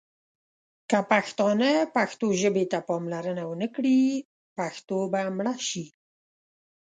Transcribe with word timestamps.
که 0.89 0.99
پښتانه 1.11 1.71
پښتو 1.95 2.27
ژبې 2.41 2.65
ته 2.71 2.79
پاملرنه 2.89 3.43
ونه 3.47 3.67
کړي، 3.75 3.99
پښتو 4.57 4.97
به 5.11 5.21
مړه 5.37 5.55
شي. 5.69 5.85